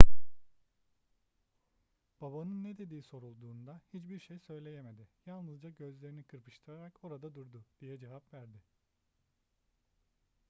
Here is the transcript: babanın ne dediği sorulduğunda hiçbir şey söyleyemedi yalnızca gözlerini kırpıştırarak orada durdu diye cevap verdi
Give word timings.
babanın 2.21 2.63
ne 2.63 2.77
dediği 2.77 3.03
sorulduğunda 3.03 3.81
hiçbir 3.93 4.19
şey 4.19 4.39
söyleyemedi 4.39 5.07
yalnızca 5.25 5.69
gözlerini 5.69 6.23
kırpıştırarak 6.23 7.03
orada 7.05 7.35
durdu 7.35 7.65
diye 7.81 7.97
cevap 7.99 8.33
verdi 8.33 8.57